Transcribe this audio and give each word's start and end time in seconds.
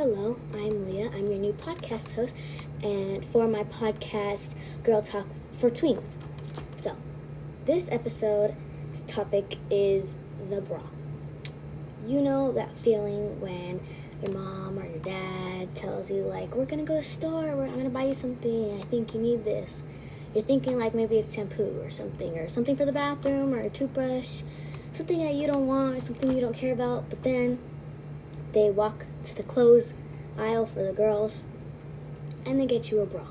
Hello, 0.00 0.38
I'm 0.54 0.90
Leah. 0.90 1.10
I'm 1.10 1.26
your 1.26 1.38
new 1.38 1.52
podcast 1.52 2.12
host, 2.12 2.34
and 2.82 3.22
for 3.22 3.46
my 3.46 3.64
podcast, 3.64 4.54
Girl 4.82 5.02
Talk 5.02 5.26
for 5.58 5.68
Tweens. 5.68 6.16
So, 6.76 6.96
this 7.66 7.86
episode's 7.90 8.54
topic 9.06 9.58
is 9.70 10.14
the 10.48 10.62
bra. 10.62 10.80
You 12.06 12.22
know 12.22 12.50
that 12.52 12.80
feeling 12.80 13.38
when 13.42 13.82
your 14.22 14.32
mom 14.32 14.78
or 14.78 14.86
your 14.86 15.00
dad 15.00 15.74
tells 15.74 16.10
you, 16.10 16.22
like, 16.22 16.54
we're 16.54 16.64
gonna 16.64 16.84
go 16.84 16.94
to 16.94 17.00
a 17.00 17.02
store, 17.02 17.50
I'm 17.50 17.76
gonna 17.76 17.90
buy 17.90 18.04
you 18.04 18.14
something, 18.14 18.80
I 18.80 18.84
think 18.84 19.12
you 19.12 19.20
need 19.20 19.44
this. 19.44 19.82
You're 20.34 20.44
thinking, 20.44 20.78
like, 20.78 20.94
maybe 20.94 21.18
it's 21.18 21.34
shampoo 21.34 21.78
or 21.82 21.90
something, 21.90 22.38
or 22.38 22.48
something 22.48 22.74
for 22.74 22.86
the 22.86 22.92
bathroom, 22.92 23.52
or 23.52 23.60
a 23.60 23.68
toothbrush, 23.68 24.44
something 24.92 25.18
that 25.18 25.34
you 25.34 25.46
don't 25.46 25.66
want, 25.66 25.94
or 25.94 26.00
something 26.00 26.32
you 26.32 26.40
don't 26.40 26.56
care 26.56 26.72
about, 26.72 27.10
but 27.10 27.22
then 27.22 27.58
they 28.52 28.70
walk 28.70 29.06
to 29.24 29.34
the 29.34 29.42
clothes 29.42 29.94
aisle 30.38 30.66
for 30.66 30.82
the 30.82 30.92
girls 30.92 31.44
and 32.44 32.60
they 32.60 32.66
get 32.66 32.90
you 32.90 33.00
a 33.00 33.06
bra. 33.06 33.24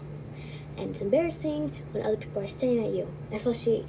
And 0.78 0.92
it's 0.92 1.02
embarrassing 1.02 1.74
when 1.92 2.06
other 2.06 2.18
people 2.18 2.42
are 2.42 2.48
staring 2.48 2.84
at 2.86 2.92
you, 2.92 3.08
especially 3.32 3.86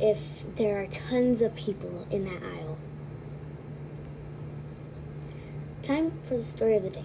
if 0.00 0.44
there 0.56 0.82
are 0.82 0.86
tons 0.86 1.42
of 1.42 1.54
people 1.54 2.06
in 2.10 2.24
that 2.24 2.42
aisle. 2.42 2.78
Time 5.82 6.12
for 6.22 6.36
the 6.36 6.42
story 6.42 6.76
of 6.76 6.82
the 6.82 6.90
day. 6.90 7.04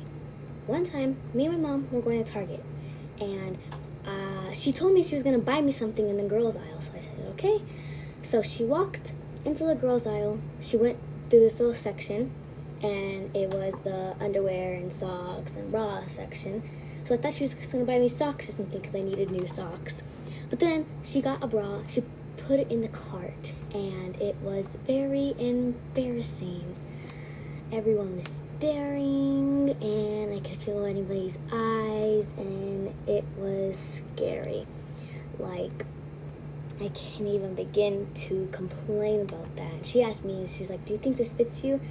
One 0.66 0.84
time, 0.84 1.18
me 1.34 1.46
and 1.46 1.62
my 1.62 1.70
mom 1.70 1.88
were 1.92 2.02
going 2.02 2.24
to 2.24 2.32
Target, 2.32 2.64
and 3.20 3.58
uh, 4.06 4.54
she 4.54 4.72
told 4.72 4.94
me 4.94 5.04
she 5.04 5.16
was 5.16 5.24
going 5.24 5.36
to 5.36 5.42
buy 5.42 5.62
me 5.62 5.72
something 5.72 6.10
in 6.10 6.18
the 6.18 6.24
girls' 6.24 6.58
aisle. 6.58 6.80
So 6.80 6.94
I 6.96 7.00
said, 7.00 7.16
okay. 7.32 7.62
So 8.22 8.42
she 8.42 8.64
walked 8.64 9.14
into 9.46 9.66
the 9.66 9.76
girls' 9.76 10.06
aisle. 10.06 10.40
She 10.60 10.78
went 10.78 10.98
through 11.30 11.40
this 11.40 11.60
little 11.60 11.74
section, 11.74 12.32
and 12.84 13.36
it 13.36 13.50
was 13.50 13.80
the 13.82 14.16
underwear 14.20 14.74
and 14.74 14.92
socks 14.92 15.56
and 15.56 15.72
bra 15.72 16.06
section. 16.08 16.64
So 17.04 17.16
I 17.16 17.18
thought 17.18 17.34
she 17.34 17.44
was 17.44 17.54
to 17.54 17.86
buy 17.86 18.00
me 18.00 18.10
socks 18.10 18.50
or 18.50 18.52
something 18.52 18.82
because 18.82 18.96
I 18.96 19.02
needed 19.02 19.32
new 19.32 19.48
socks. 19.48 20.04
But 20.50 20.60
then 20.60 20.86
she 21.04 21.22
got 21.22 21.44
a 21.44 21.48
bra, 21.48 21.82
she 21.88 22.04
put 22.36 22.60
it 22.60 22.72
in 22.72 22.82
the 22.82 22.88
cart, 22.88 23.54
and 23.74 24.16
it 24.22 24.36
was 24.42 24.78
very 24.86 25.36
embarrassing. 25.38 26.76
Everyone 27.72 28.16
was 28.16 28.46
staring, 28.58 29.76
and 29.82 30.34
I 30.34 30.40
could 30.40 30.62
feel 30.62 30.86
anybody's 30.86 31.38
eyes, 31.52 32.34
and 32.38 32.94
it 33.08 33.26
was 33.38 34.04
scary. 34.16 34.66
Like, 35.38 35.86
I 36.80 36.90
can't 36.90 37.28
even 37.28 37.56
begin 37.56 38.08
to 38.14 38.48
complain 38.52 39.22
about 39.22 39.56
that. 39.58 39.86
She 39.86 40.02
asked 40.02 40.24
me, 40.24 40.46
she's 40.48 40.70
like, 40.70 40.86
Do 40.86 40.94
you 40.94 41.00
think 41.00 41.18
this 41.18 41.34
fits 41.34 41.64
you? 41.64 41.82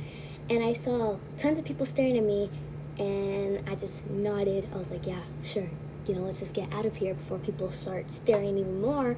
And 0.49 0.63
I 0.63 0.73
saw 0.73 1.17
tons 1.37 1.59
of 1.59 1.65
people 1.65 1.87
staring 1.87 2.17
at 2.17 2.25
me, 2.25 2.51
and 2.99 3.69
I 3.69 3.75
just 3.75 4.09
nodded. 4.11 4.69
I 4.73 4.79
was 4.79 4.91
like, 4.91 5.07
yeah, 5.07 5.21
sure. 5.43 5.69
You 6.07 6.15
know, 6.15 6.23
let's 6.23 6.39
just 6.39 6.55
get 6.55 6.73
out 6.73 6.87
of 6.87 6.97
here 6.97 7.15
before 7.15 7.39
people 7.39 7.71
start 7.71 8.11
staring 8.11 8.59
even 8.59 8.81
more, 8.81 9.17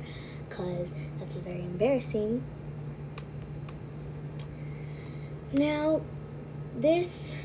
because 0.49 0.95
that's 1.19 1.35
just 1.35 1.45
very 1.45 1.61
embarrassing. 1.61 2.43
Now, 5.53 6.01
this 6.77 7.37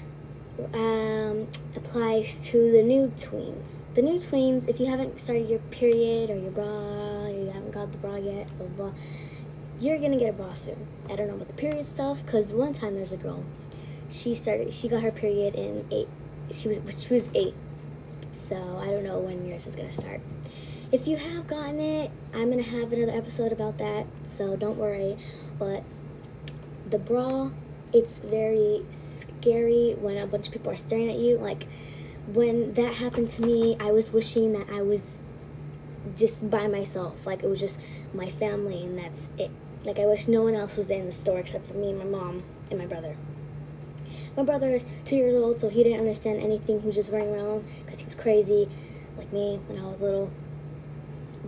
um, 0.74 1.48
applies 1.76 2.36
to 2.50 2.72
the 2.72 2.84
new 2.84 3.12
tweens. 3.18 3.82
The 3.96 4.02
new 4.02 4.20
tweens, 4.20 4.68
if 4.68 4.80
you 4.80 4.86
haven't 4.86 5.20
started 5.20 5.50
your 5.50 5.60
period 5.72 6.30
or 6.30 6.38
your 6.38 6.52
bra, 6.52 7.26
or 7.26 7.30
you 7.30 7.52
haven't 7.52 7.72
got 7.72 7.92
the 7.92 7.98
bra 7.98 8.16
yet, 8.16 8.48
blah, 8.58 8.68
blah, 8.68 8.90
blah 8.90 8.94
you're 9.80 9.98
gonna 9.98 10.18
get 10.18 10.30
a 10.30 10.34
bra 10.34 10.54
soon. 10.54 10.88
I 11.10 11.16
don't 11.16 11.28
know 11.28 11.36
about 11.36 11.48
the 11.48 11.54
period 11.54 11.86
stuff, 11.86 12.26
because 12.26 12.54
one 12.54 12.74
time 12.74 12.96
there's 12.96 13.12
a 13.12 13.18
girl 13.18 13.44
she 14.10 14.36
started 14.36 14.74
she 14.74 14.88
got 14.88 15.02
her 15.02 15.12
period 15.12 15.56
in 15.56 15.86
eight 15.92 16.08
she 16.52 16.68
was 16.68 16.80
she 17.04 17.14
was 17.14 17.30
eight. 17.34 17.56
So 18.32 18.56
i 18.82 18.88
don't 18.88 19.04
know 19.04 19.20
when 19.20 19.46
yours 19.46 19.68
is 19.68 19.76
going 19.76 19.90
to 19.90 19.94
start. 19.94 20.22
If 20.92 21.08
you 21.08 21.18
have 21.18 21.48
gotten 21.48 21.80
it 21.80 22.12
i'm 22.34 22.52
going 22.52 22.64
to 22.64 22.70
have 22.70 22.92
another 22.92 23.16
episode 23.18 23.52
about 23.52 23.78
that 23.80 24.06
so 24.24 24.56
don't 24.56 24.78
worry. 24.78 25.18
But 25.58 25.84
the 26.90 27.00
bra 27.00 27.52
it's 27.92 28.20
very 28.20 28.84
scary 28.90 29.96
when 30.00 30.18
a 30.18 30.26
bunch 30.26 30.48
of 30.48 30.54
people 30.54 30.72
are 30.72 30.76
staring 30.76 31.10
at 31.10 31.18
you. 31.18 31.38
Like 31.38 31.68
when 32.28 32.74
that 32.74 32.96
happened 32.96 33.30
to 33.30 33.42
me 33.42 33.78
i 33.80 33.92
was 33.92 34.12
wishing 34.12 34.54
that 34.54 34.70
i 34.70 34.82
was 34.82 35.20
just 36.16 36.50
by 36.50 36.68
myself. 36.68 37.26
Like 37.26 37.44
it 37.44 37.48
was 37.48 37.60
just 37.60 37.80
my 38.14 38.30
family 38.30 38.84
and 38.84 38.98
that's 38.98 39.30
it. 39.38 39.52
Like 39.84 40.00
i 40.00 40.06
wish 40.06 40.28
no 40.28 40.44
one 40.44 40.56
else 40.56 40.78
was 40.78 40.90
in 40.90 41.06
the 41.06 41.12
store 41.12 41.40
except 41.40 41.66
for 41.68 41.74
me 41.74 41.90
and 41.90 42.00
my 42.00 42.06
mom 42.06 42.44
and 42.70 42.80
my 42.80 42.86
brother 42.86 43.16
my 44.36 44.44
brother 44.44 44.72
is 44.72 44.86
two 45.06 45.16
years 45.16 45.36
old, 45.36 45.60
so 45.60 45.70
he 45.70 45.84
didn't 45.84 46.00
understand 46.00 46.42
anything. 46.42 46.82
He 46.82 46.88
was 46.88 46.96
just 46.96 47.12
running 47.12 47.34
around 47.34 47.66
because 47.86 48.00
he 48.00 48.06
was 48.06 48.16
crazy, 48.16 48.68
like 49.18 49.32
me 49.32 49.60
when 49.68 49.80
I 49.84 49.88
was 49.88 50.02
little. 50.02 50.32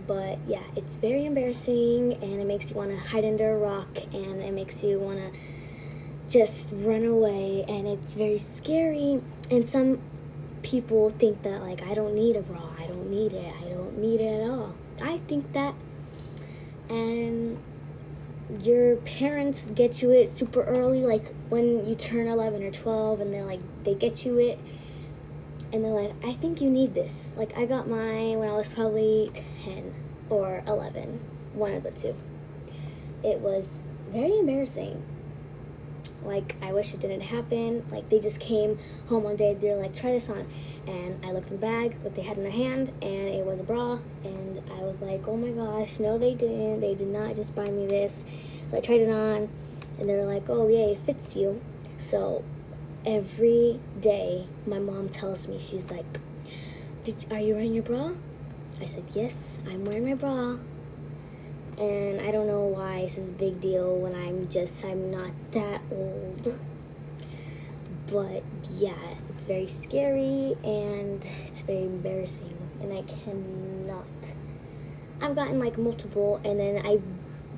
But 0.06 0.38
yeah, 0.46 0.62
it's 0.76 0.96
very 0.96 1.26
embarrassing, 1.26 2.14
and 2.22 2.40
it 2.40 2.46
makes 2.46 2.70
you 2.70 2.76
want 2.76 2.90
to 2.90 2.96
hide 2.96 3.24
under 3.24 3.50
a 3.50 3.58
rock, 3.58 3.88
and 4.12 4.40
it 4.40 4.52
makes 4.52 4.84
you 4.84 5.00
want 5.00 5.18
to 5.18 5.38
just 6.28 6.68
run 6.72 7.04
away, 7.04 7.64
and 7.66 7.86
it's 7.86 8.14
very 8.14 8.38
scary. 8.38 9.20
And 9.50 9.68
some 9.68 9.98
people 10.62 11.10
think 11.10 11.42
that, 11.42 11.62
like, 11.62 11.82
I 11.82 11.94
don't 11.94 12.14
need 12.14 12.36
a 12.36 12.42
bra, 12.42 12.62
I 12.78 12.86
don't 12.86 13.10
need 13.10 13.32
it, 13.32 13.52
I 13.62 13.68
don't 13.68 13.98
need 13.98 14.20
it 14.20 14.42
at 14.42 14.48
all. 14.48 14.74
I 15.02 15.18
think 15.18 15.52
that, 15.52 15.74
and 16.88 17.58
your 18.60 18.96
parents 18.96 19.70
get 19.74 20.02
you 20.02 20.10
it 20.10 20.28
super 20.28 20.62
early, 20.62 21.00
like 21.00 21.34
when 21.48 21.84
you 21.84 21.94
turn 21.94 22.26
11 22.26 22.62
or 22.62 22.70
12, 22.70 23.20
and 23.20 23.32
they're 23.34 23.44
like, 23.44 23.60
they 23.84 23.94
get 23.94 24.24
you 24.24 24.38
it, 24.38 24.58
and 25.72 25.84
they're 25.84 25.92
like, 25.92 26.12
I 26.24 26.32
think 26.32 26.60
you 26.60 26.70
need 26.70 26.94
this. 26.94 27.34
Like, 27.36 27.56
I 27.58 27.66
got 27.66 27.88
mine 27.88 28.38
when 28.38 28.48
I 28.48 28.52
was 28.52 28.68
probably 28.68 29.30
10 29.64 29.94
or 30.30 30.62
11, 30.66 31.20
one 31.54 31.72
of 31.72 31.82
the 31.82 31.90
two. 31.90 32.14
It 33.24 33.40
was 33.40 33.80
very 34.10 34.38
embarrassing. 34.38 35.02
Like, 36.26 36.56
I 36.60 36.72
wish 36.72 36.92
it 36.92 37.00
didn't 37.00 37.22
happen. 37.22 37.86
Like, 37.90 38.08
they 38.08 38.18
just 38.18 38.40
came 38.40 38.78
home 39.08 39.22
one 39.22 39.36
day, 39.36 39.54
they're 39.54 39.76
like, 39.76 39.94
try 39.94 40.12
this 40.12 40.28
on. 40.28 40.46
And 40.86 41.24
I 41.24 41.32
looked 41.32 41.50
in 41.50 41.54
the 41.54 41.66
bag, 41.66 41.96
what 42.02 42.14
they 42.14 42.22
had 42.22 42.36
in 42.36 42.42
their 42.42 42.52
hand, 42.52 42.88
and 43.00 43.28
it 43.28 43.46
was 43.46 43.60
a 43.60 43.62
bra. 43.62 43.98
And 44.24 44.62
I 44.72 44.82
was 44.82 45.00
like, 45.00 45.26
oh 45.28 45.36
my 45.36 45.50
gosh, 45.50 46.00
no, 46.00 46.18
they 46.18 46.34
didn't. 46.34 46.80
They 46.80 46.94
did 46.94 47.08
not 47.08 47.36
just 47.36 47.54
buy 47.54 47.66
me 47.66 47.86
this. 47.86 48.24
So 48.70 48.76
I 48.76 48.80
tried 48.80 49.00
it 49.00 49.10
on, 49.10 49.48
and 49.98 50.08
they 50.08 50.14
were 50.14 50.26
like, 50.26 50.48
oh, 50.48 50.68
yeah, 50.68 50.86
it 50.86 50.98
fits 50.98 51.36
you. 51.36 51.60
So 51.98 52.44
every 53.04 53.80
day, 54.00 54.46
my 54.66 54.78
mom 54.78 55.08
tells 55.08 55.48
me, 55.48 55.60
she's 55.60 55.90
like, 55.90 56.18
Did, 57.04 57.26
are 57.30 57.40
you 57.40 57.54
wearing 57.54 57.74
your 57.74 57.84
bra? 57.84 58.12
I 58.80 58.84
said, 58.84 59.04
yes, 59.14 59.58
I'm 59.66 59.84
wearing 59.84 60.04
my 60.04 60.14
bra 60.14 60.58
and 61.78 62.20
I 62.20 62.30
don't 62.30 62.46
know 62.46 62.62
why 62.62 63.02
this 63.02 63.18
is 63.18 63.28
a 63.28 63.32
big 63.32 63.60
deal 63.60 63.96
when 63.96 64.14
I'm 64.14 64.48
just 64.48 64.84
I'm 64.84 65.10
not 65.10 65.30
that. 65.52 65.82
But 68.10 68.42
yeah, 68.78 68.94
it's 69.30 69.44
very 69.44 69.66
scary 69.66 70.56
and 70.64 71.26
it's 71.46 71.62
very 71.62 71.84
embarrassing 71.84 72.56
and 72.80 72.92
I 72.92 73.02
cannot. 73.02 74.06
I've 75.20 75.34
gotten 75.34 75.58
like 75.58 75.78
multiple 75.78 76.40
and 76.44 76.60
then 76.60 76.86
I 76.86 77.00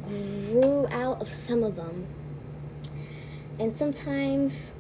grew 0.08 0.86
out 0.88 1.20
of 1.20 1.28
some 1.28 1.62
of 1.62 1.76
them. 1.76 2.06
And 3.58 3.76
sometimes 3.76 4.74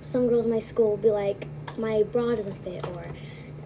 some 0.00 0.26
girls 0.26 0.46
in 0.46 0.52
my 0.52 0.58
school 0.58 0.90
will 0.90 0.96
be 0.96 1.10
like, 1.10 1.46
my 1.76 2.02
bra 2.02 2.34
doesn't 2.34 2.62
fit 2.64 2.86
or 2.88 3.06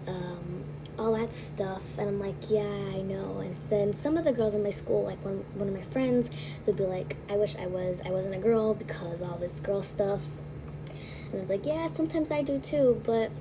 um, 0.07 0.63
all 0.97 1.13
that 1.15 1.33
stuff 1.33 1.97
and 1.97 2.09
i'm 2.09 2.19
like 2.19 2.49
yeah 2.49 2.61
i 2.61 3.01
know 3.01 3.39
and 3.39 3.55
then 3.69 3.93
some 3.93 4.17
of 4.17 4.23
the 4.23 4.31
girls 4.31 4.53
in 4.53 4.63
my 4.63 4.69
school 4.69 5.03
like 5.03 5.23
one, 5.23 5.43
one 5.55 5.67
of 5.67 5.73
my 5.73 5.81
friends 5.81 6.29
they'd 6.65 6.75
be 6.75 6.83
like 6.83 7.15
i 7.29 7.35
wish 7.35 7.55
i 7.57 7.67
was 7.67 8.01
i 8.05 8.09
wasn't 8.09 8.33
a 8.33 8.39
girl 8.39 8.73
because 8.73 9.21
all 9.21 9.37
this 9.37 9.59
girl 9.59 9.83
stuff 9.83 10.29
and 11.27 11.35
i 11.35 11.39
was 11.39 11.49
like 11.49 11.65
yeah 11.65 11.87
sometimes 11.87 12.31
i 12.31 12.41
do 12.41 12.59
too 12.59 13.01
but 13.05 13.31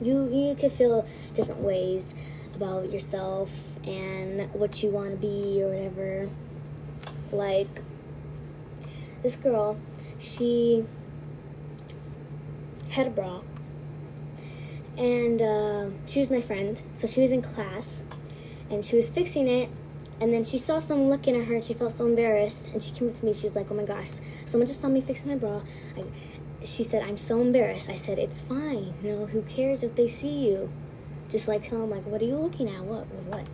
you 0.00 0.28
you 0.30 0.54
could 0.54 0.72
feel 0.72 1.06
different 1.34 1.60
ways 1.60 2.14
about 2.54 2.90
yourself 2.90 3.50
and 3.84 4.52
what 4.52 4.82
you 4.82 4.90
want 4.90 5.10
to 5.10 5.16
be 5.16 5.62
or 5.62 5.68
whatever 5.68 6.28
like 7.32 7.82
this 9.22 9.36
girl 9.36 9.78
she 10.18 10.84
had 12.90 13.06
a 13.06 13.10
bra 13.10 13.40
and 15.00 15.40
uh, 15.40 15.86
she 16.06 16.20
was 16.20 16.30
my 16.30 16.42
friend. 16.42 16.80
So 16.92 17.06
she 17.06 17.22
was 17.22 17.32
in 17.32 17.40
class, 17.40 18.04
and 18.70 18.84
she 18.84 18.96
was 18.96 19.10
fixing 19.10 19.48
it, 19.48 19.70
and 20.20 20.32
then 20.32 20.44
she 20.44 20.58
saw 20.58 20.78
someone 20.78 21.08
looking 21.08 21.34
at 21.34 21.46
her, 21.46 21.54
and 21.54 21.64
she 21.64 21.72
felt 21.72 21.92
so 21.92 22.06
embarrassed. 22.06 22.68
And 22.68 22.82
she 22.82 22.92
came 22.92 23.08
up 23.08 23.14
to 23.14 23.24
me. 23.24 23.32
She 23.32 23.44
was 23.44 23.56
like, 23.56 23.70
"Oh 23.70 23.74
my 23.74 23.84
gosh, 23.84 24.20
someone 24.44 24.66
just 24.66 24.82
saw 24.82 24.88
me 24.88 25.00
fixing 25.00 25.30
my 25.30 25.36
bra." 25.36 25.62
I, 25.96 26.04
she 26.64 26.84
said, 26.84 27.02
"I'm 27.02 27.16
so 27.16 27.40
embarrassed." 27.40 27.88
I 27.88 27.94
said, 27.94 28.18
"It's 28.18 28.40
fine. 28.40 28.94
You 29.02 29.12
know, 29.12 29.26
who 29.26 29.42
cares 29.42 29.82
if 29.82 29.94
they 29.94 30.06
see 30.06 30.48
you? 30.48 30.70
Just 31.28 31.48
like 31.48 31.62
tell 31.62 31.80
them, 31.80 31.90
like, 31.90 32.06
what 32.06 32.20
are 32.20 32.24
you 32.24 32.36
looking 32.36 32.68
at? 32.68 32.84
What? 32.84 33.06
What?" 33.28 33.46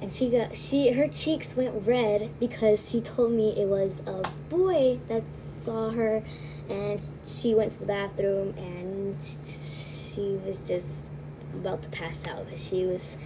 And 0.00 0.12
she 0.12 0.28
got 0.30 0.54
she 0.54 0.92
her 0.92 1.08
cheeks 1.08 1.56
went 1.56 1.86
red 1.86 2.30
because 2.38 2.90
she 2.90 3.00
told 3.00 3.32
me 3.32 3.54
it 3.56 3.66
was 3.66 4.02
a 4.06 4.22
boy 4.48 5.00
that 5.08 5.24
saw 5.32 5.90
her, 5.90 6.22
and 6.68 7.00
she 7.24 7.54
went 7.54 7.72
to 7.72 7.80
the 7.80 7.86
bathroom 7.86 8.54
and 8.56 9.22
she 9.22 10.38
was 10.46 10.66
just 10.66 11.10
about 11.54 11.82
to 11.82 11.90
pass 11.90 12.26
out 12.26 12.44
because 12.44 12.66
she 12.66 12.84
was 12.84 13.16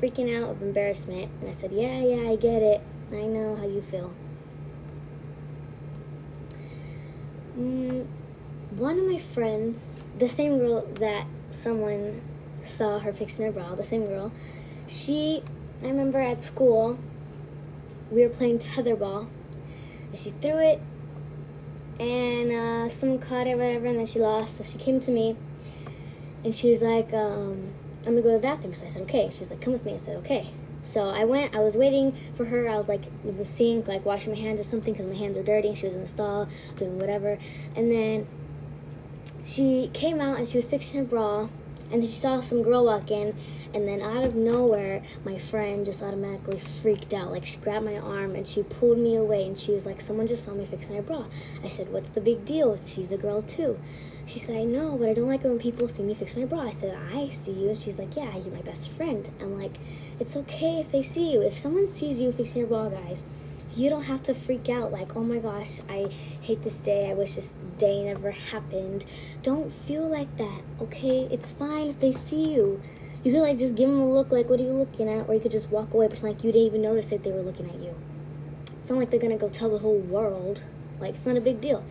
freaking 0.00 0.34
out 0.34 0.50
of 0.50 0.62
embarrassment. 0.62 1.30
And 1.40 1.48
I 1.48 1.52
said, 1.52 1.72
Yeah, 1.72 2.00
yeah, 2.00 2.30
I 2.30 2.36
get 2.36 2.62
it. 2.62 2.80
I 3.12 3.22
know 3.26 3.56
how 3.56 3.66
you 3.66 3.82
feel. 3.82 4.12
Mm, 7.58 8.06
one 8.70 8.98
of 8.98 9.06
my 9.06 9.18
friends, 9.18 9.86
the 10.18 10.28
same 10.28 10.58
girl 10.58 10.86
that 10.94 11.26
someone 11.50 12.20
saw 12.60 12.98
her 12.98 13.12
fixing 13.12 13.44
her 13.44 13.52
bra, 13.52 13.74
the 13.74 13.84
same 13.84 14.06
girl, 14.06 14.32
she, 14.86 15.42
I 15.82 15.86
remember 15.86 16.20
at 16.20 16.42
school, 16.42 16.98
we 18.10 18.22
were 18.22 18.28
playing 18.28 18.58
tetherball, 18.58 19.28
and 20.10 20.18
she 20.18 20.30
threw 20.30 20.58
it, 20.58 20.80
and 21.98 22.52
uh, 22.52 22.88
someone 22.88 23.18
caught 23.18 23.46
it, 23.46 23.56
whatever, 23.56 23.86
and 23.86 23.98
then 23.98 24.06
she 24.06 24.18
lost. 24.18 24.56
So 24.56 24.64
she 24.64 24.78
came 24.78 25.00
to 25.00 25.10
me, 25.10 25.36
and 26.44 26.54
she 26.54 26.70
was 26.70 26.82
like, 26.82 27.12
um, 27.12 27.72
"I'm 28.06 28.14
gonna 28.14 28.22
go 28.22 28.30
to 28.30 28.36
the 28.36 28.40
bathroom." 28.40 28.74
So 28.74 28.86
I 28.86 28.88
said, 28.88 29.02
"Okay." 29.02 29.28
She 29.30 29.40
was 29.40 29.50
like, 29.50 29.60
"Come 29.60 29.74
with 29.74 29.84
me." 29.84 29.94
I 29.94 29.98
said, 29.98 30.16
"Okay." 30.16 30.50
So 30.82 31.08
I 31.08 31.24
went. 31.24 31.54
I 31.54 31.60
was 31.60 31.76
waiting 31.76 32.16
for 32.34 32.46
her. 32.46 32.68
I 32.68 32.76
was 32.76 32.88
like 32.88 33.04
in 33.22 33.36
the 33.36 33.44
sink, 33.44 33.86
like 33.86 34.04
washing 34.04 34.32
my 34.32 34.38
hands 34.38 34.60
or 34.60 34.64
something, 34.64 34.94
because 34.94 35.06
my 35.06 35.14
hands 35.14 35.36
were 35.36 35.42
dirty. 35.42 35.68
And 35.68 35.76
she 35.76 35.84
was 35.84 35.94
in 35.94 36.00
the 36.00 36.06
stall 36.06 36.48
doing 36.76 36.98
whatever, 36.98 37.38
and 37.76 37.92
then 37.92 38.26
she 39.50 39.90
came 39.92 40.20
out 40.20 40.38
and 40.38 40.48
she 40.48 40.58
was 40.58 40.68
fixing 40.68 41.00
her 41.00 41.04
bra 41.04 41.48
and 41.90 42.00
then 42.00 42.02
she 42.02 42.14
saw 42.14 42.38
some 42.38 42.62
girl 42.62 42.84
walk 42.84 43.10
in 43.10 43.34
and 43.74 43.86
then 43.86 44.00
out 44.00 44.22
of 44.22 44.36
nowhere 44.36 45.02
my 45.24 45.36
friend 45.36 45.84
just 45.84 46.02
automatically 46.02 46.60
freaked 46.60 47.12
out. 47.12 47.32
Like 47.32 47.44
she 47.44 47.58
grabbed 47.58 47.84
my 47.84 47.98
arm 47.98 48.36
and 48.36 48.46
she 48.46 48.62
pulled 48.62 48.98
me 48.98 49.16
away 49.16 49.44
and 49.44 49.58
she 49.58 49.72
was 49.72 49.86
like 49.86 50.00
someone 50.00 50.28
just 50.28 50.44
saw 50.44 50.52
me 50.52 50.66
fixing 50.66 50.94
her 50.94 51.02
bra. 51.02 51.24
I 51.64 51.66
said 51.66 51.92
what's 51.92 52.10
the 52.10 52.20
big 52.20 52.44
deal? 52.44 52.76
She's 52.76 53.10
a 53.10 53.16
girl 53.16 53.42
too. 53.42 53.76
She 54.24 54.38
said 54.38 54.56
i 54.56 54.62
know 54.62 54.96
but 54.96 55.08
i 55.08 55.14
don't 55.14 55.26
like 55.26 55.44
it 55.44 55.48
when 55.48 55.58
people 55.58 55.88
see 55.88 56.04
me 56.04 56.14
fixing 56.14 56.42
my 56.42 56.48
bra. 56.48 56.60
I 56.60 56.70
said 56.70 56.96
i 57.12 57.26
see 57.26 57.52
you. 57.52 57.70
And 57.70 57.78
she's 57.78 57.98
like 57.98 58.14
yeah 58.14 58.36
you're 58.36 58.54
my 58.54 58.62
best 58.62 58.92
friend. 58.92 59.28
I'm 59.40 59.58
like 59.58 59.78
it's 60.20 60.36
okay 60.36 60.78
if 60.78 60.92
they 60.92 61.02
see 61.02 61.32
you. 61.32 61.42
If 61.42 61.58
someone 61.58 61.88
sees 61.88 62.20
you 62.20 62.30
fixing 62.30 62.60
your 62.60 62.68
bra 62.68 62.88
guys 62.88 63.24
you 63.74 63.88
don't 63.88 64.04
have 64.04 64.22
to 64.24 64.34
freak 64.34 64.68
out 64.68 64.90
like, 64.90 65.16
oh 65.16 65.22
my 65.22 65.38
gosh, 65.38 65.80
I 65.88 66.10
hate 66.40 66.62
this 66.62 66.80
day. 66.80 67.10
I 67.10 67.14
wish 67.14 67.34
this 67.34 67.56
day 67.78 68.02
never 68.04 68.32
happened. 68.32 69.04
Don't 69.42 69.72
feel 69.72 70.08
like 70.08 70.36
that, 70.38 70.62
okay? 70.80 71.28
It's 71.30 71.52
fine 71.52 71.88
if 71.88 72.00
they 72.00 72.12
see 72.12 72.52
you. 72.52 72.82
You 73.22 73.32
could 73.32 73.42
like 73.42 73.58
just 73.58 73.74
give 73.74 73.88
them 73.88 74.00
a 74.00 74.12
look 74.12 74.32
like, 74.32 74.48
what 74.48 74.60
are 74.60 74.64
you 74.64 74.72
looking 74.72 75.08
at? 75.08 75.28
Or 75.28 75.34
you 75.34 75.40
could 75.40 75.52
just 75.52 75.70
walk 75.70 75.94
away, 75.94 76.08
pretend 76.08 76.34
like 76.34 76.44
you 76.44 76.52
didn't 76.52 76.66
even 76.66 76.82
notice 76.82 77.06
that 77.06 77.22
they 77.22 77.32
were 77.32 77.42
looking 77.42 77.68
at 77.68 77.78
you. 77.78 77.94
It's 78.80 78.90
not 78.90 78.98
like 78.98 79.10
they're 79.10 79.20
gonna 79.20 79.36
go 79.36 79.48
tell 79.48 79.70
the 79.70 79.78
whole 79.78 79.98
world. 79.98 80.62
Like, 80.98 81.14
it's 81.14 81.26
not 81.26 81.36
a 81.36 81.40
big 81.40 81.60
deal. 81.60 81.84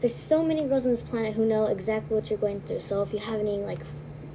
There's 0.00 0.14
so 0.14 0.42
many 0.42 0.64
girls 0.64 0.84
on 0.84 0.90
this 0.90 1.02
planet 1.02 1.34
who 1.34 1.44
know 1.46 1.66
exactly 1.66 2.16
what 2.16 2.28
you're 2.28 2.38
going 2.38 2.60
through. 2.60 2.80
So 2.80 3.02
if 3.02 3.12
you 3.12 3.18
have 3.18 3.40
any 3.40 3.58
like 3.58 3.80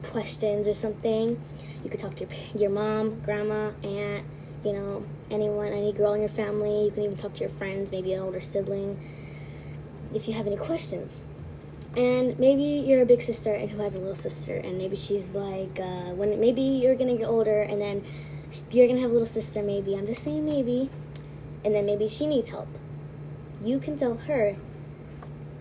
questions 0.04 0.68
or 0.68 0.74
something, 0.74 1.42
you 1.84 1.90
could 1.90 2.00
talk 2.00 2.16
to 2.16 2.26
your, 2.26 2.34
your 2.56 2.70
mom, 2.70 3.20
grandma, 3.22 3.72
aunt, 3.84 4.26
you 4.64 4.74
know, 4.74 5.04
anyone, 5.30 5.68
any 5.68 5.92
girl 5.94 6.14
in 6.14 6.22
your 6.22 6.30
family. 6.30 6.86
You 6.86 6.92
can 6.92 7.04
even 7.04 7.16
talk 7.16 7.34
to 7.36 7.42
your 7.42 7.50
friends, 7.50 7.92
maybe 7.92 8.14
an 8.14 8.22
older 8.22 8.42
sibling, 8.42 9.00
if 10.14 10.28
you 10.28 10.34
have 10.34 10.48
any 10.48 10.58
questions. 10.58 11.22
And 11.96 12.38
maybe 12.38 12.64
you're 12.64 13.02
a 13.02 13.06
big 13.06 13.22
sister 13.22 13.54
and 13.54 13.70
who 13.70 13.82
has 13.82 13.96
a 13.96 14.00
little 14.00 14.16
sister, 14.16 14.56
and 14.56 14.78
maybe 14.78 14.96
she's 14.96 15.34
like, 15.34 15.80
uh, 15.80 16.12
when 16.14 16.40
maybe 16.40 16.62
you're 16.62 16.96
gonna 16.96 17.18
get 17.18 17.28
older, 17.28 17.62
and 17.62 17.82
then 17.82 18.04
you're 18.72 18.88
gonna 18.88 19.02
have 19.02 19.10
a 19.10 19.14
little 19.14 19.26
sister. 19.26 19.64
Maybe 19.64 19.96
I'm 19.96 20.06
just 20.06 20.24
saying 20.24 20.46
maybe, 20.46 20.90
and 21.66 21.74
then 21.74 21.86
maybe 21.86 22.08
she 22.08 22.28
needs 22.28 22.50
help. 22.50 22.68
You 23.64 23.80
can 23.80 23.98
tell 23.98 24.16
her, 24.16 24.56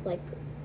like, 0.04 0.20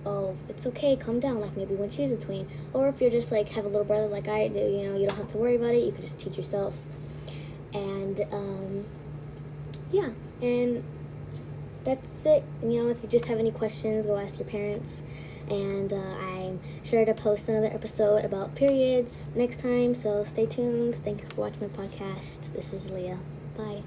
oh, 0.06 0.36
it's 0.50 0.68
okay, 0.68 0.96
calm 0.96 1.20
down. 1.20 1.40
Like 1.40 1.56
maybe 1.56 1.76
when 1.76 1.90
she's 1.90 2.12
a 2.12 2.18
tween, 2.18 2.48
or 2.74 2.90
if 2.90 3.00
you're 3.00 3.12
just 3.12 3.32
like 3.32 3.50
have 3.50 3.66
a 3.66 3.70
little 3.70 3.86
brother 3.86 4.08
like 4.08 4.28
I 4.28 4.48
do, 4.48 4.60
you 4.60 4.88
know, 4.90 4.98
you 4.98 5.08
don't 5.08 5.18
have 5.18 5.30
to 5.30 5.38
worry 5.38 5.56
about 5.56 5.74
it. 5.74 5.84
You 5.84 5.92
can 5.92 6.02
just 6.02 6.20
teach 6.20 6.38
yourself 6.38 6.76
and 8.20 8.34
um, 8.34 8.86
yeah, 9.92 10.10
and 10.42 10.84
that's 11.84 12.26
it. 12.26 12.44
You 12.62 12.84
know, 12.84 12.90
if 12.90 13.02
you 13.04 13.10
just 13.10 13.26
have 13.26 13.40
any 13.40 13.52
questions, 13.52 14.06
go 14.06 14.18
ask 14.18 14.40
your 14.40 14.48
parents. 14.48 15.04
And 15.50 15.92
uh, 15.92 15.98
I'm 15.98 16.60
sure 16.84 17.04
to 17.04 17.14
post 17.14 17.50
another 17.50 17.68
episode 17.68 18.24
about 18.24 18.56
periods 18.56 19.32
next 19.36 19.60
time, 19.60 19.96
so 19.96 20.24
stay 20.24 20.46
tuned. 20.46 20.96
Thank 21.04 21.22
you 21.22 21.28
for 21.30 21.42
watching 21.42 21.62
my 21.62 21.68
podcast. 21.68 22.54
This 22.54 22.72
is 22.74 22.90
Leah. 22.90 23.20
Bye. 23.58 23.84